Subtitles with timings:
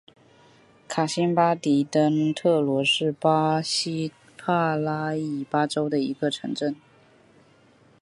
[0.87, 6.75] 卡辛巴迪登特罗是巴西帕拉伊巴州的一个市镇。